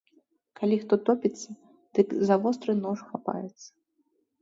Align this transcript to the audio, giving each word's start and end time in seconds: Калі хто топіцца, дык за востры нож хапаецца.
Калі 0.59 0.79
хто 0.83 0.93
топіцца, 1.09 1.55
дык 1.99 2.17
за 2.33 2.41
востры 2.49 2.73
нож 2.83 2.99
хапаецца. 3.15 3.69